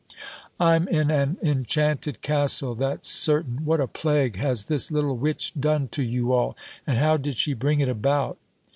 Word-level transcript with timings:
"I'm 0.59 0.87
in 0.87 1.11
an 1.11 1.37
enchanted 1.43 2.23
castle, 2.23 2.73
that's 2.73 3.07
certain. 3.07 3.65
What 3.65 3.79
a 3.79 3.85
plague 3.85 4.35
has 4.37 4.65
this 4.65 4.89
little 4.89 5.15
witch 5.15 5.53
done 5.53 5.89
to 5.89 6.01
you 6.01 6.33
all? 6.33 6.57
And 6.87 6.97
how 6.97 7.17
did 7.17 7.37
she 7.37 7.53
bring 7.53 7.81
it 7.81 7.87
about?" 7.89 8.39